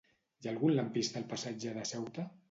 Hi 0.35 0.47
ha 0.47 0.51
algun 0.53 0.71
lampista 0.79 1.19
al 1.21 1.27
passatge 1.33 1.75
de 1.75 1.83
Ceuta? 1.91 2.25